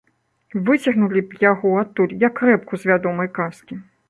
[0.69, 3.81] Выцягнулі б яго адтуль, як рэпку з вядомай казкі.